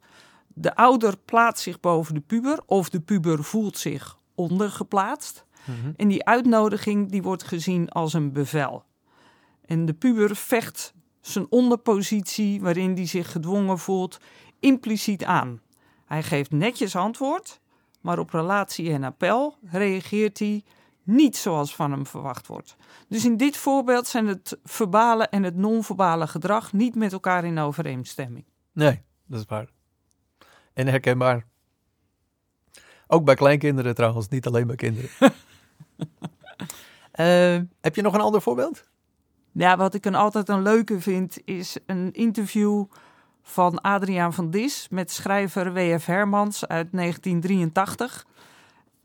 De 0.49 0.77
ouder 0.77 1.17
plaatst 1.25 1.63
zich 1.63 1.81
boven 1.81 2.15
de 2.15 2.21
puber 2.21 2.61
of 2.67 2.89
de 2.89 3.01
puber 3.01 3.45
voelt 3.45 3.79
zich 3.79 4.19
ondergeplaatst. 4.35 5.45
Mm 5.65 5.93
En 5.97 6.09
die 6.09 6.25
uitnodiging 6.25 7.11
die 7.11 7.23
wordt 7.23 7.43
gezien 7.43 7.89
als 7.89 8.13
een 8.13 8.33
bevel. 8.33 8.85
En 9.65 9.87
de 9.87 9.95
puber 9.95 10.37
vecht 10.37 10.95
zijn 11.31 11.47
onderpositie, 11.51 12.61
waarin 12.61 12.95
hij 12.95 13.07
zich 13.07 13.33
gedwongen 13.33 13.79
voelt, 13.79 14.19
impliciet 14.61 15.25
aan. 15.25 15.61
Hij 16.05 16.23
geeft 16.23 16.51
netjes 16.51 16.97
antwoord, 16.97 17.61
maar 18.01 18.19
op 18.19 18.31
relatie 18.31 18.91
en 18.91 19.05
appel 19.05 19.57
reageert 19.63 20.39
hij 20.39 20.65
niet 21.03 21.37
zoals 21.37 21.75
van 21.75 21.91
hem 21.91 22.07
verwacht 22.07 22.47
wordt. 22.47 22.77
Dus 23.09 23.25
in 23.25 23.37
dit 23.37 23.57
voorbeeld 23.57 24.07
zijn 24.07 24.27
het 24.27 24.59
verbale 24.65 25.27
en 25.27 25.43
het 25.43 25.57
non-verbale 25.57 26.27
gedrag 26.27 26.73
niet 26.73 26.95
met 26.95 27.13
elkaar 27.13 27.45
in 27.45 27.59
overeenstemming. 27.59 28.45
Nee, 28.73 29.03
dat 29.27 29.41
is 29.41 29.47
waar. 29.47 29.69
En 30.73 30.87
herkenbaar. 30.87 31.47
Ook 33.07 33.25
bij 33.25 33.35
kleinkinderen 33.35 33.95
trouwens, 33.95 34.29
niet 34.29 34.47
alleen 34.47 34.67
bij 34.67 34.77
kinderen. 34.77 35.11
uh, 35.21 35.29
heb 37.87 37.95
je 37.95 38.03
nog 38.03 38.15
een 38.15 38.21
ander 38.21 38.43
voorbeeld? 38.43 38.85
Ja, 39.59 39.77
wat 39.77 39.95
ik 39.95 40.05
een 40.05 40.15
altijd 40.15 40.49
een 40.49 40.63
leuke 40.63 41.01
vind, 41.01 41.39
is 41.45 41.77
een 41.87 42.13
interview 42.13 42.85
van 43.43 43.81
Adriaan 43.81 44.33
van 44.33 44.51
Dis 44.51 44.87
met 44.91 45.11
schrijver 45.11 45.73
W.F. 45.73 46.07
Hermans 46.07 46.67
uit 46.67 46.89
1983. 46.93 48.27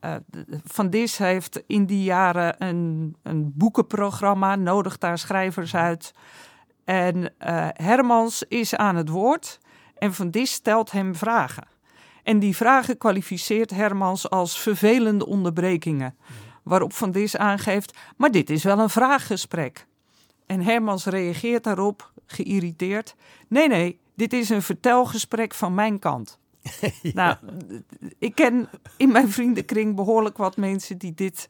Uh, 0.02 0.14
eh, 0.16 0.22
van 0.64 0.90
Dis 0.90 1.18
heeft 1.18 1.64
in 1.68 1.86
die 1.86 2.04
jaren 2.04 2.56
een, 2.64 3.16
een 3.24 3.52
boekenprogramma, 3.56 4.56
nodigt 4.56 5.02
daar 5.02 5.18
schrijvers 5.18 5.76
uit. 5.76 6.14
En 6.86 7.18
uh, 7.18 7.68
Hermans 7.74 8.44
is 8.48 8.76
aan 8.76 8.96
het 8.96 9.10
woord 9.10 9.60
en 9.98 10.14
Van 10.14 10.32
Dis 10.32 10.52
stelt 10.52 10.92
hem 10.92 11.16
vragen. 11.16 11.68
En 12.24 12.40
die 12.40 12.56
vragen 12.56 12.98
kwalificeert 12.98 13.70
Hermans 13.70 14.30
als 14.30 14.60
vervelende 14.60 15.26
onderbrekingen. 15.26 16.18
Waarop 16.64 16.94
Van 16.94 17.12
Dis 17.12 17.38
aangeeft, 17.38 17.98
maar 18.18 18.32
dit 18.32 18.50
is 18.50 18.64
wel 18.64 18.80
een 18.80 18.90
vraaggesprek. 18.90 19.90
En 20.52 20.62
Hermans 20.62 21.06
reageert 21.06 21.64
daarop, 21.64 22.12
geïrriteerd. 22.26 23.16
Nee, 23.48 23.68
nee, 23.68 24.00
dit 24.16 24.34
is 24.34 24.50
een 24.50 24.62
vertelgesprek 24.62 25.54
van 25.54 25.74
mijn 25.74 26.00
kant. 26.00 26.40
Nou, 27.14 27.36
ik 28.20 28.36
ken 28.36 28.70
in 28.98 29.12
mijn 29.12 29.30
vriendenkring 29.32 29.96
behoorlijk 29.96 30.38
wat 30.38 30.58
mensen 30.58 30.98
die 30.98 31.14
dit, 31.14 31.50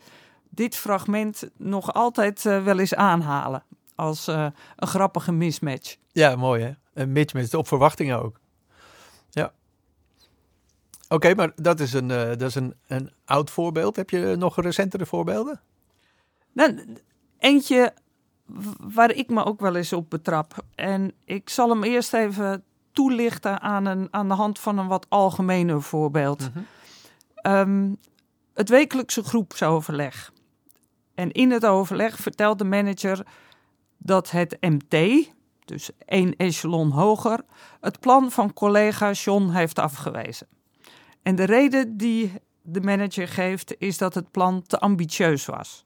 dit 0.49 0.75
fragment 0.75 1.49
nog 1.57 1.93
altijd 1.93 2.45
uh, 2.45 2.63
wel 2.63 2.79
eens 2.79 2.95
aanhalen. 2.95 3.63
Als 3.95 4.27
uh, 4.27 4.47
een 4.75 4.87
grappige 4.87 5.31
mismatch. 5.31 5.95
Ja, 6.11 6.35
mooi 6.35 6.63
hè. 6.63 6.71
Een 6.93 7.11
mismatch 7.11 7.53
op 7.53 7.67
verwachtingen 7.67 8.23
ook. 8.23 8.39
Ja. 9.29 9.53
Oké, 11.09 11.33
maar 11.35 11.51
dat 11.55 11.79
is, 11.79 11.93
een, 11.93 12.09
uh, 12.09 12.27
dat 12.27 12.41
is 12.41 12.55
een, 12.55 12.73
een 12.87 13.11
oud 13.25 13.49
voorbeeld. 13.49 13.95
Heb 13.95 14.09
je 14.09 14.35
nog 14.37 14.61
recentere 14.61 15.05
voorbeelden? 15.05 15.61
Nou, 16.51 16.97
eentje 17.39 17.93
waar 18.79 19.11
ik 19.11 19.29
me 19.29 19.45
ook 19.45 19.59
wel 19.59 19.75
eens 19.75 19.93
op 19.93 20.09
betrap. 20.09 20.65
En 20.75 21.13
ik 21.25 21.49
zal 21.49 21.69
hem 21.69 21.83
eerst 21.83 22.13
even 22.13 22.63
toelichten 22.91 23.61
aan, 23.61 23.85
een, 23.85 24.07
aan 24.11 24.27
de 24.27 24.33
hand 24.33 24.59
van 24.59 24.77
een 24.77 24.87
wat 24.87 25.05
algemener 25.09 25.81
voorbeeld. 25.81 26.39
Mhm. 26.39 26.63
Ehm, 27.35 27.93
het 28.53 28.69
wekelijkse 28.69 29.23
groepsoverleg. 29.23 30.31
En 31.15 31.31
in 31.31 31.51
het 31.51 31.65
overleg 31.65 32.17
vertelt 32.17 32.57
de 32.57 32.63
manager 32.63 33.25
dat 33.97 34.31
het 34.31 34.57
MT, 34.59 35.27
dus 35.65 35.89
één 36.05 36.35
echelon 36.35 36.91
hoger, 36.91 37.39
het 37.81 37.99
plan 37.99 38.31
van 38.31 38.53
collega 38.53 39.11
John 39.11 39.49
heeft 39.49 39.79
afgewezen. 39.79 40.47
En 41.21 41.35
de 41.35 41.43
reden 41.43 41.97
die 41.97 42.33
de 42.61 42.81
manager 42.81 43.27
geeft 43.27 43.75
is 43.77 43.97
dat 43.97 44.13
het 44.13 44.31
plan 44.31 44.61
te 44.61 44.79
ambitieus 44.79 45.45
was. 45.45 45.85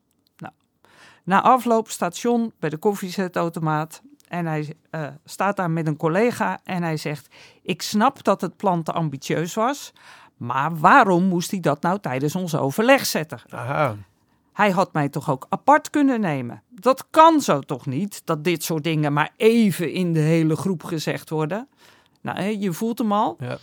Na 1.26 1.42
afloop 1.42 1.90
staat 1.90 2.18
John 2.18 2.54
bij 2.60 2.70
de 2.70 2.78
koffiezetautomaat 2.78 4.02
en 4.28 4.46
hij 4.46 4.76
uh, 4.92 5.08
staat 5.26 5.56
daar 5.56 5.72
met 5.72 5.88
een 5.88 5.98
collega 5.98 6.60
en 6.64 6.84
hij 6.84 6.98
zegt: 6.98 7.36
Ik 7.62 7.82
snap 7.82 8.24
dat 8.24 8.42
het 8.42 8.58
plan 8.58 8.84
te 8.84 8.92
ambitieus 8.92 9.54
was, 9.54 9.94
maar 10.38 10.78
waarom 10.78 11.24
moest 11.24 11.52
hij 11.52 11.60
dat 11.60 11.82
nou 11.82 12.00
tijdens 12.00 12.36
ons 12.36 12.56
overleg 12.56 13.06
zetten? 13.06 13.40
Aha. 13.50 13.96
Hij 14.54 14.72
had 14.72 14.94
mij 14.94 15.10
toch 15.10 15.30
ook 15.30 15.46
apart 15.50 15.90
kunnen 15.90 16.20
nemen. 16.20 16.64
Dat 16.70 17.08
kan 17.10 17.42
zo 17.42 17.60
toch 17.60 17.86
niet, 17.86 18.22
dat 18.26 18.44
dit 18.44 18.64
soort 18.64 18.84
dingen 18.84 19.14
maar 19.14 19.32
even 19.38 19.92
in 19.92 20.14
de 20.14 20.20
hele 20.20 20.56
groep 20.56 20.84
gezegd 20.84 21.30
worden. 21.30 21.68
Nou, 22.22 22.42
je 22.42 22.74
voelt 22.74 22.98
hem 22.98 23.12
al. 23.12 23.36
Ja. 23.40 23.58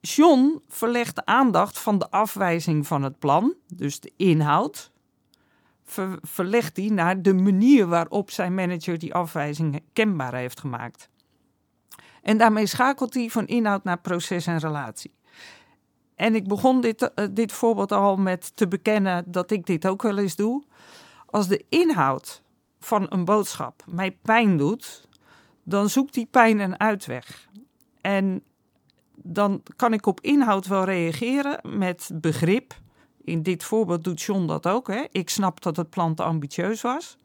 John 0.00 0.62
verlegt 0.68 1.14
de 1.14 1.24
aandacht 1.24 1.78
van 1.78 1.98
de 1.98 2.10
afwijzing 2.10 2.86
van 2.86 3.02
het 3.02 3.18
plan, 3.18 3.54
dus 3.74 4.00
de 4.00 4.12
inhoud, 4.16 4.90
verlegt 6.22 6.76
hij 6.76 6.88
naar 6.88 7.22
de 7.22 7.34
manier 7.34 7.86
waarop 7.86 8.30
zijn 8.30 8.54
manager 8.54 8.98
die 8.98 9.14
afwijzing 9.14 9.82
kenbaar 9.92 10.34
heeft 10.34 10.60
gemaakt. 10.60 11.08
En 12.22 12.38
daarmee 12.38 12.66
schakelt 12.66 13.14
hij 13.14 13.30
van 13.30 13.46
inhoud 13.46 13.84
naar 13.84 14.00
proces 14.00 14.46
en 14.46 14.58
relatie. 14.58 15.14
En 16.14 16.34
ik 16.34 16.48
begon 16.48 16.80
dit, 16.80 17.02
uh, 17.14 17.26
dit 17.30 17.52
voorbeeld 17.52 17.92
al 17.92 18.16
met 18.16 18.56
te 18.56 18.68
bekennen 18.68 19.24
dat 19.26 19.50
ik 19.50 19.66
dit 19.66 19.86
ook 19.86 20.02
wel 20.02 20.18
eens 20.18 20.36
doe. 20.36 20.64
Als 21.26 21.48
de 21.48 21.64
inhoud 21.68 22.42
van 22.80 23.06
een 23.08 23.24
boodschap 23.24 23.84
mij 23.86 24.10
pijn 24.22 24.56
doet, 24.56 25.08
dan 25.62 25.88
zoekt 25.88 26.14
die 26.14 26.26
pijn 26.26 26.58
een 26.58 26.80
uitweg. 26.80 27.48
En 28.00 28.42
dan 29.14 29.62
kan 29.76 29.92
ik 29.92 30.06
op 30.06 30.20
inhoud 30.20 30.66
wel 30.66 30.84
reageren 30.84 31.78
met 31.78 32.10
begrip, 32.14 32.74
in 33.26 33.42
dit 33.42 33.64
voorbeeld 33.64 34.04
doet 34.04 34.22
John 34.22 34.46
dat 34.46 34.66
ook. 34.66 34.88
Hè? 34.88 35.04
Ik 35.10 35.30
snap 35.30 35.62
dat 35.62 35.76
het 35.76 35.90
plan 35.90 36.14
te 36.14 36.22
ambitieus 36.22 36.80
was. 36.80 37.18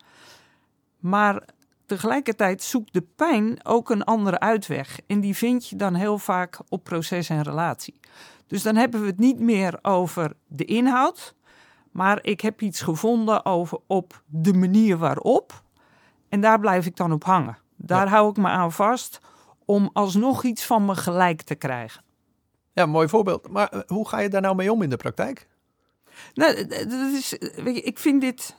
Maar 1.00 1.44
tegelijkertijd 1.86 2.64
zoekt 2.64 2.94
de 2.94 3.02
pijn 3.16 3.66
ook 3.66 3.90
een 3.90 4.04
andere 4.04 4.40
uitweg. 4.40 5.00
En 5.08 5.20
die 5.20 5.36
vind 5.36 5.68
je 5.68 5.76
dan 5.76 5.94
heel 5.94 6.18
vaak 6.18 6.60
op 6.70 6.84
proces 6.84 7.30
en 7.30 7.42
relatie. 7.42 8.00
Dus 8.48 8.64
dan 8.64 8.76
hebben 8.76 9.02
we 9.02 9.08
het 9.08 9.20
niet 9.20 9.40
meer 9.40 9.80
over 9.82 10.34
de 10.48 10.66
inhoud, 10.66 11.36
maar 11.92 12.20
ik 12.22 12.42
heb 12.42 12.62
iets 12.62 12.82
gevonden 12.82 13.46
over 13.46 13.80
op 13.88 14.24
de 14.26 14.54
manier 14.54 14.98
waarop. 14.98 15.64
En 16.30 16.42
daar 16.42 16.60
blijf 16.60 16.86
ik 16.86 16.96
dan 16.96 17.12
op 17.12 17.24
hangen. 17.24 17.58
Daar 17.76 18.08
hou 18.08 18.30
ik 18.30 18.38
me 18.38 18.48
aan 18.48 18.72
vast 18.72 19.20
om 19.66 19.90
alsnog 19.94 20.44
iets 20.44 20.66
van 20.66 20.86
me 20.86 20.96
gelijk 20.96 21.42
te 21.42 21.56
krijgen. 21.56 22.04
Ja, 22.74 22.86
mooi 22.86 23.08
voorbeeld. 23.08 23.50
Maar 23.50 23.70
eh, 23.70 23.80
hoe 23.88 24.08
ga 24.08 24.20
je 24.20 24.30
daar 24.30 24.42
nou 24.42 24.56
mee 24.56 24.72
om 24.72 24.82
in 24.82 24.90
de 24.90 24.98
praktijk? 24.98 25.48
Nou, 26.34 26.68
dat 26.68 27.12
is, 27.14 27.36
weet 27.56 27.76
je, 27.76 27.82
ik 27.82 28.00
vind 28.00 28.22
dit. 28.22 28.56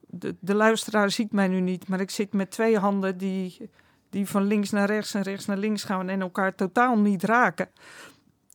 De, 0.00 0.34
de 0.40 0.54
luisteraar 0.54 1.10
ziet 1.10 1.32
mij 1.32 1.48
nu 1.48 1.60
niet, 1.60 1.88
maar 1.88 2.00
ik 2.00 2.10
zit 2.10 2.32
met 2.32 2.50
twee 2.50 2.78
handen 2.78 3.18
die, 3.18 3.70
die 4.10 4.26
van 4.26 4.42
links 4.44 4.70
naar 4.70 4.86
rechts 4.86 5.14
en 5.14 5.22
rechts 5.22 5.46
naar 5.46 5.56
links 5.56 5.84
gaan 5.84 6.08
en 6.08 6.20
elkaar 6.20 6.54
totaal 6.54 6.98
niet 6.98 7.22
raken. 7.22 7.68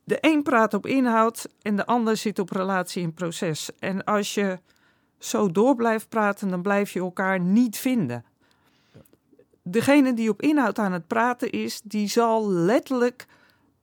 De 0.03 0.17
een 0.21 0.43
praat 0.43 0.73
op 0.73 0.85
inhoud 0.85 1.47
en 1.61 1.75
de 1.75 1.85
ander 1.85 2.17
zit 2.17 2.39
op 2.39 2.49
relatie 2.49 3.03
en 3.03 3.13
proces. 3.13 3.69
En 3.79 4.03
als 4.03 4.33
je 4.33 4.59
zo 5.17 5.51
door 5.51 5.75
blijft 5.75 6.09
praten, 6.09 6.49
dan 6.49 6.61
blijf 6.61 6.91
je 6.91 6.99
elkaar 6.99 7.39
niet 7.39 7.77
vinden. 7.77 8.25
Degene 9.63 10.13
die 10.13 10.29
op 10.29 10.41
inhoud 10.41 10.79
aan 10.79 10.91
het 10.91 11.07
praten 11.07 11.49
is, 11.49 11.81
die 11.83 12.07
zal 12.07 12.49
letterlijk, 12.49 13.25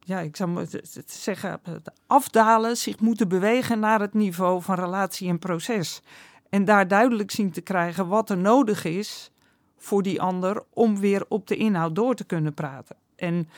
ja, 0.07 0.21
ik 0.21 0.37
zou 0.37 0.51
maar 0.51 0.67
zeggen, 1.07 1.61
afdalen, 2.07 2.77
zich 2.77 3.01
moeten 3.01 3.29
bewegen 3.29 3.79
naar 3.79 4.01
het 4.01 4.15
niveau 4.15 4.63
van 4.63 4.75
relatie 4.75 5.29
en 5.29 5.39
proces. 5.39 6.03
En 6.49 6.65
daar 6.65 6.89
duidelijk 6.89 7.31
zien 7.31 7.51
te 7.51 7.61
krijgen 7.61 8.09
wat 8.09 8.31
er 8.31 8.39
nodig 8.39 8.85
is 8.85 9.31
voor 9.77 10.03
die 10.03 10.21
ander 10.21 10.63
om 10.73 10.99
weer 10.99 11.25
op 11.29 11.47
de 11.47 11.57
inhoud 11.57 11.95
door 11.95 12.15
te 12.15 12.25
kunnen 12.25 12.55
praten. 12.55 12.97
En 13.17 13.49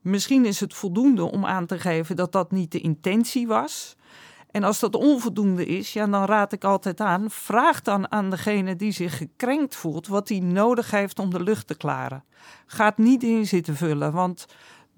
Misschien 0.00 0.44
is 0.44 0.60
het 0.60 0.74
voldoende 0.74 1.30
om 1.30 1.46
aan 1.46 1.66
te 1.66 1.78
geven 1.78 2.16
dat 2.16 2.32
dat 2.32 2.50
niet 2.50 2.72
de 2.72 2.80
intentie 2.80 3.46
was. 3.46 3.96
En 4.50 4.62
als 4.62 4.80
dat 4.80 4.94
onvoldoende 4.94 5.66
is, 5.66 5.92
ja, 5.92 6.06
dan 6.06 6.24
raad 6.24 6.52
ik 6.52 6.64
altijd 6.64 7.00
aan: 7.00 7.30
vraag 7.30 7.82
dan 7.82 8.12
aan 8.12 8.30
degene 8.30 8.76
die 8.76 8.92
zich 8.92 9.16
gekrenkt 9.16 9.76
voelt 9.76 10.06
wat 10.06 10.28
hij 10.28 10.38
nodig 10.38 10.90
heeft 10.90 11.18
om 11.18 11.30
de 11.30 11.42
lucht 11.42 11.66
te 11.66 11.76
klaren. 11.76 12.24
Ga 12.66 12.84
het 12.84 12.98
niet 12.98 13.22
in 13.22 13.46
zitten 13.46 13.76
vullen, 13.76 14.12
want 14.12 14.46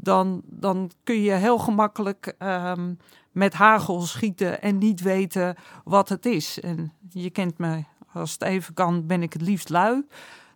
dan, 0.02 0.42
dan 0.44 0.90
kun 1.04 1.22
je 1.22 1.32
heel 1.32 1.58
gemakkelijk 1.58 2.34
um, 2.38 2.98
met 3.30 3.54
hagel 3.54 4.00
schieten 4.00 4.62
en 4.62 4.78
niet 4.78 5.00
weten 5.00 5.56
wat 5.84 6.08
het 6.08 6.26
is. 6.26 6.60
En 6.60 6.92
je 7.08 7.30
kent 7.30 7.58
me, 7.58 7.84
als 8.12 8.32
het 8.32 8.42
even 8.42 8.74
kan, 8.74 9.06
ben 9.06 9.22
ik 9.22 9.32
het 9.32 9.42
liefst 9.42 9.68
lui. 9.68 10.06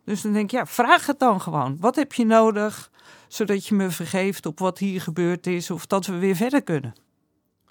Dus 0.05 0.23
dan 0.23 0.33
denk 0.33 0.45
ik, 0.45 0.59
ja, 0.59 0.67
vraag 0.67 1.07
het 1.07 1.19
dan 1.19 1.41
gewoon. 1.41 1.77
Wat 1.81 1.97
heb 1.97 2.13
je 2.13 2.25
nodig? 2.25 2.91
zodat 3.29 3.67
je 3.67 3.75
me 3.75 3.91
vergeeft 3.91 4.47
op 4.47 4.59
wat 4.59 4.79
hier 4.79 5.01
gebeurd 5.01 5.47
is 5.47 5.71
of 5.71 5.87
dat 5.87 6.07
we 6.07 6.19
weer 6.19 6.37
verder 6.37 6.63
kunnen. 6.63 6.95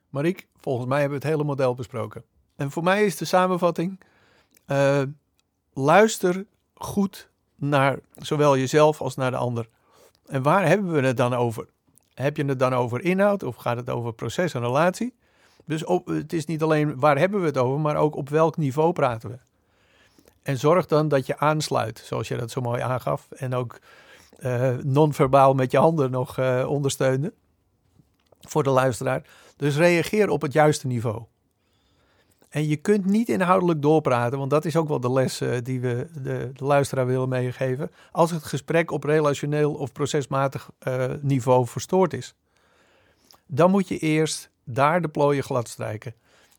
Mariek, 0.10 0.48
volgens 0.58 0.88
mij 0.88 1.00
hebben 1.00 1.20
we 1.20 1.26
het 1.26 1.34
hele 1.34 1.48
model 1.48 1.76
besproken. 1.76 2.24
En 2.56 2.72
voor 2.72 2.84
mij 2.84 3.06
is 3.06 3.18
de 3.18 3.26
samenvatting: 3.26 4.00
uh, 4.68 5.02
luister 5.74 6.46
goed 6.74 7.30
naar 7.56 8.00
zowel 8.16 8.58
jezelf 8.58 9.02
als 9.02 9.16
naar 9.16 9.32
de 9.32 9.38
ander. 9.38 9.70
En 10.28 10.42
waar 10.42 10.68
hebben 10.68 10.92
we 10.92 11.02
het 11.02 11.18
dan 11.18 11.34
over? 11.34 11.68
Heb 12.14 12.38
je 12.38 12.46
het 12.46 12.60
dan 12.60 12.74
over 12.74 13.04
inhoud 13.04 13.44
of 13.44 13.56
gaat 13.56 13.78
het 13.78 13.90
over 13.90 14.14
proces 14.14 14.54
en 14.54 14.62
relatie? 14.62 15.16
Dus 15.66 15.86
op, 15.86 16.08
het 16.08 16.34
is 16.34 16.46
niet 16.46 16.62
alleen 16.62 17.00
waar 17.00 17.18
hebben 17.18 17.40
we 17.40 17.46
het 17.46 17.58
over, 17.58 17.80
maar 17.80 17.96
ook 17.96 18.16
op 18.16 18.30
welk 18.30 18.58
niveau 18.58 18.94
praten 18.94 19.30
we. 19.30 19.38
En 20.42 20.58
zorg 20.58 20.86
dan 20.86 21.08
dat 21.08 21.26
je 21.26 21.38
aansluit, 21.38 22.02
zoals 22.06 22.28
je 22.28 22.38
dat 22.38 22.52
zo 22.52 22.62
mooi 22.62 22.82
aangaf. 22.82 23.28
En 23.30 23.54
ook 23.54 23.80
uh, 24.40 24.78
non-verbaal 24.84 25.54
met 25.54 25.72
je 25.72 25.78
handen 25.78 26.12
nog 26.12 26.38
uh, 26.38 26.66
ondersteunen. 26.70 27.34
Voor 28.42 28.64
de 28.64 28.70
luisteraar. 28.70 29.22
Dus 29.56 29.78
reageer 29.78 30.30
op 30.30 30.42
het 30.42 30.54
juiste 30.54 30.88
niveau. 30.88 31.24
En 32.56 32.68
je 32.68 32.76
kunt 32.76 33.06
niet 33.06 33.30
inhoudelijk 33.30 33.82
doorpraten, 33.82 34.38
want 34.38 34.50
dat 34.50 34.66
is 34.66 34.76
ook 34.76 34.88
wel 34.88 35.00
de 35.00 35.12
les 35.12 35.42
uh, 35.42 35.58
die 35.64 35.80
we 35.80 36.08
de, 36.14 36.22
de, 36.54 36.66
luisteraar 36.66 37.06
willen 37.06 37.30
meegeven. 37.30 37.92
Als 38.12 38.32
het 38.32 38.44
gesprek 38.44 38.92
op 38.92 39.04
relationeel 39.04 39.74
of 39.74 39.92
procesmatig 39.92 40.70
niveau 41.22 41.68
verstoord 41.68 42.14
is. 42.14 42.36
Dan 43.48 43.72
moet 43.72 43.88
je 43.88 43.98
eerst 43.98 44.50
daar 44.64 45.02
de 45.02 45.08
plooien 45.08 45.44
glad 45.44 45.68
strijken. 45.68 46.14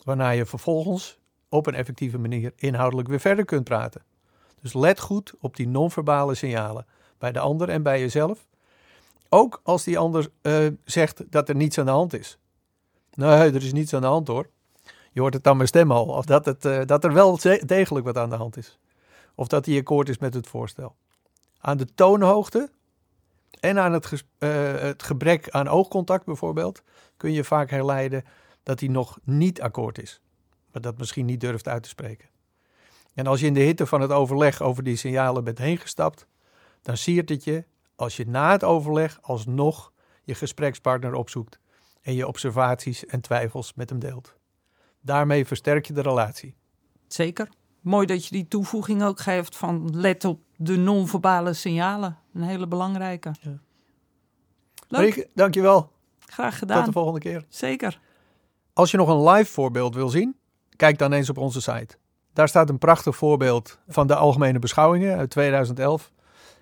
Waarna 0.05 0.31
je 0.31 0.47
vervolgens 0.47 1.19
op 1.49 1.67
een 1.67 1.75
effectieve 1.75 2.19
manier 2.19 2.53
inhoudelijk 2.57 3.09
weer 3.09 3.21
verder 3.21 3.45
kunt 3.45 3.65
praten. 3.65 4.03
Dus 4.61 4.75
let 4.75 5.01
goed 5.01 5.35
op 5.41 5.57
die 5.57 5.69
non-verbale 5.69 6.35
signalen 6.35 6.87
bij 7.19 7.33
de 7.33 7.39
ander 7.39 7.69
en 7.69 7.83
bij 7.83 8.01
jezelf. 8.01 8.47
Ook 9.29 9.61
als 9.63 9.85
die 9.85 9.99
ander 9.99 10.29
uh, 10.43 10.67
zegt 10.85 11.23
dat 11.31 11.49
er 11.49 11.55
niets 11.55 11.79
aan 11.79 11.85
de 11.85 11.91
hand 11.91 12.13
is. 12.13 12.39
Nee, 13.15 13.29
er 13.29 13.63
is 13.63 13.73
niets 13.73 13.95
aan 13.95 14.01
de 14.01 14.07
hand 14.07 14.29
hoor. 14.29 14.47
Je 15.17 15.23
hoort 15.23 15.35
het 15.35 15.47
aan 15.47 15.57
mijn 15.57 15.69
stem 15.69 15.93
al. 15.93 16.07
Of 16.07 16.25
dat, 16.25 16.45
het, 16.45 16.65
uh, 16.65 16.81
dat 16.85 17.05
er 17.05 17.13
wel 17.13 17.39
degelijk 17.67 18.07
wat 18.07 18.19
aan 18.19 18.31
de 18.31 18.37
hand 18.37 18.57
is. 18.57 18.79
Of 19.35 19.47
dat 19.47 19.67
hij 19.67 19.79
akkoord 19.79 20.09
is 20.09 20.19
met 20.19 20.35
het 20.35 20.47
voorstel. 20.47 20.97
Aan 21.59 21.77
de 21.77 21.95
toonhoogte 21.95 22.71
en 23.61 23.79
aan 23.79 23.93
het, 23.93 24.13
uh, 24.13 24.21
het 24.75 25.03
gebrek 25.03 25.51
aan 25.51 25.69
oogcontact 25.69 26.25
bijvoorbeeld, 26.25 26.83
kun 27.17 27.33
je 27.33 27.45
vaak 27.45 27.71
herleiden 27.71 28.25
dat 28.63 28.81
hij 28.81 28.89
nog 28.89 29.19
niet 29.25 29.61
akkoord 29.61 29.99
is. 29.99 30.21
Maar 30.73 30.83
dat 30.83 30.99
misschien 30.99 31.27
niet 31.27 31.41
durft 31.41 31.69
uit 31.69 31.83
te 31.83 31.89
spreken. 31.89 32.29
En 33.15 33.27
als 33.27 33.41
je 33.41 33.47
in 33.47 33.55
de 33.55 33.61
hitte 33.61 33.87
van 33.87 34.01
het 34.01 34.13
overleg 34.13 34.63
over 34.63 34.83
die 34.83 34.97
signalen 34.97 35.45
bent 35.45 35.59
heen 35.59 35.79
gestapt, 35.79 36.27
dan 36.83 36.97
siert 36.97 37.29
het 37.29 37.45
je 37.45 37.65
als 37.95 38.17
je 38.17 38.27
na 38.27 38.51
het 38.51 38.65
overleg 38.65 39.19
alsnog 39.23 39.93
je 40.23 40.35
gesprekspartner 40.35 41.15
opzoekt 41.15 41.59
en 42.03 42.15
je 42.15 42.27
observaties 42.27 43.07
en 43.07 43.21
twijfels 43.21 43.75
met 43.75 43.91
hem 43.91 43.99
deelt. 43.99 44.37
Daarmee 45.07 45.47
versterk 45.47 45.87
je 45.87 45.93
de 45.93 46.03
relatie. 46.03 46.55
Zeker. 47.07 47.49
Mooi 47.81 48.07
dat 48.07 48.27
je 48.27 48.31
die 48.31 48.49
toevoeging 48.49 49.03
ook 49.03 49.21
geeft 49.21 49.57
van 49.57 49.91
let 49.97 50.25
op 50.25 50.41
de 50.57 50.77
non-verbale 50.77 51.53
signalen. 51.53 52.19
Een 52.35 52.43
hele 52.43 52.67
belangrijke. 52.67 53.35
Ja. 53.41 53.59
Leuk. 54.89 55.29
dankjewel. 55.35 55.93
Graag 56.19 56.59
gedaan. 56.59 56.77
Tot 56.77 56.87
de 56.87 56.93
volgende 56.93 57.21
keer. 57.21 57.45
Zeker. 57.49 58.01
Als 58.73 58.91
je 58.91 58.97
nog 58.97 59.09
een 59.09 59.29
live 59.29 59.53
voorbeeld 59.53 59.95
wil 59.95 60.09
zien, 60.09 60.37
kijk 60.77 60.99
dan 60.99 61.13
eens 61.13 61.31
op 61.31 61.39
onze 61.39 61.61
site. 61.61 61.97
Daar 62.33 62.49
staat 62.49 62.69
een 62.69 62.79
prachtig 62.79 63.17
voorbeeld 63.17 63.79
van 63.89 64.07
de 64.07 64.15
algemene 64.15 64.59
beschouwingen 64.59 65.17
uit 65.17 65.31
2011 65.31 66.13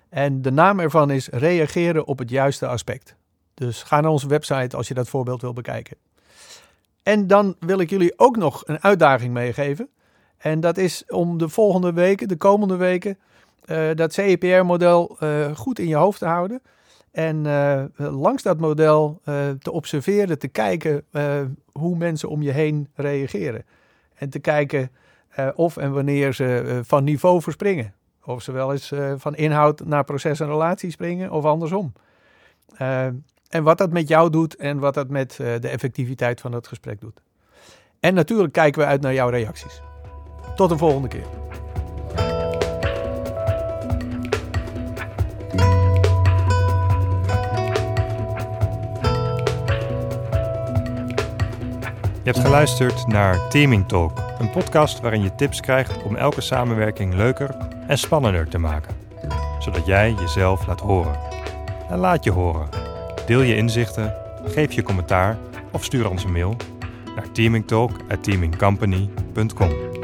en 0.09 0.41
de 0.41 0.51
naam 0.51 0.79
ervan 0.79 1.11
is 1.11 1.27
reageren 1.27 2.07
op 2.07 2.19
het 2.19 2.29
juiste 2.29 2.67
aspect. 2.67 3.15
Dus 3.53 3.83
ga 3.83 4.01
naar 4.01 4.11
onze 4.11 4.27
website 4.27 4.77
als 4.77 4.87
je 4.87 4.93
dat 4.93 5.09
voorbeeld 5.09 5.41
wil 5.41 5.53
bekijken. 5.53 5.97
En 7.05 7.27
dan 7.27 7.55
wil 7.59 7.79
ik 7.79 7.89
jullie 7.89 8.19
ook 8.19 8.37
nog 8.37 8.63
een 8.65 8.81
uitdaging 8.81 9.33
meegeven. 9.33 9.89
En 10.37 10.59
dat 10.59 10.77
is 10.77 11.03
om 11.07 11.37
de 11.37 11.49
volgende 11.49 11.93
weken, 11.93 12.27
de 12.27 12.35
komende 12.35 12.75
weken, 12.75 13.17
uh, 13.65 13.89
dat 13.95 14.13
CEPR-model 14.13 15.17
eh, 15.19 15.55
goed 15.55 15.79
in 15.79 15.87
je 15.87 15.95
hoofd 15.95 16.19
te 16.19 16.25
houden. 16.25 16.61
En 17.11 17.45
uh, 17.45 17.83
langs 17.97 18.43
dat 18.43 18.59
model 18.59 19.21
te 19.59 19.71
observeren, 19.71 20.39
te 20.39 20.47
kijken 20.47 21.05
hoe 21.71 21.97
mensen 21.97 22.29
om 22.29 22.41
je 22.41 22.51
heen 22.51 22.87
reageren. 22.95 23.65
En 24.15 24.29
te 24.29 24.39
kijken 24.39 24.91
of 25.55 25.77
en 25.77 25.91
wanneer 25.91 26.33
ze 26.33 26.79
van 26.83 27.03
niveau 27.03 27.41
verspringen. 27.41 27.93
Of 28.23 28.41
ze 28.41 28.51
wel 28.51 28.71
eens 28.71 28.91
van 29.17 29.35
inhoud 29.35 29.85
naar 29.85 30.03
proces 30.03 30.39
en 30.39 30.47
relatie 30.47 30.91
springen 30.91 31.31
of 31.31 31.45
andersom. 31.45 31.93
En 33.49 33.63
wat 33.63 33.77
dat 33.77 33.91
met 33.91 34.07
jou 34.07 34.29
doet 34.29 34.55
en 34.55 34.79
wat 34.79 34.93
dat 34.93 35.09
met 35.09 35.37
uh, 35.41 35.47
de 35.59 35.67
effectiviteit 35.67 36.41
van 36.41 36.51
het 36.51 36.67
gesprek 36.67 37.01
doet. 37.01 37.21
En 37.99 38.13
natuurlijk 38.13 38.53
kijken 38.53 38.81
we 38.81 38.87
uit 38.87 39.01
naar 39.01 39.13
jouw 39.13 39.29
reacties. 39.29 39.81
Tot 40.55 40.69
de 40.69 40.77
volgende 40.77 41.07
keer. 41.07 41.25
Je 52.25 52.31
hebt 52.31 52.45
geluisterd 52.45 53.07
naar 53.07 53.47
Teaming 53.49 53.87
Talk, 53.87 54.17
een 54.39 54.49
podcast 54.49 54.99
waarin 54.99 55.21
je 55.21 55.35
tips 55.35 55.59
krijgt 55.59 56.03
om 56.03 56.15
elke 56.15 56.41
samenwerking 56.41 57.13
leuker 57.13 57.57
en 57.87 57.97
spannender 57.97 58.49
te 58.49 58.57
maken, 58.57 58.95
zodat 59.59 59.85
jij 59.85 60.13
jezelf 60.19 60.67
laat 60.67 60.79
horen. 60.79 61.19
En 61.89 61.97
laat 61.97 62.23
je 62.23 62.31
horen. 62.31 62.84
Deel 63.25 63.41
je 63.41 63.55
inzichten, 63.55 64.13
geef 64.45 64.71
je 64.71 64.83
commentaar 64.83 65.37
of 65.71 65.83
stuur 65.83 66.09
ons 66.09 66.23
een 66.23 66.31
mail 66.31 66.55
naar 67.15 67.31
teamingtalk@teamingcompany.com. 67.31 69.94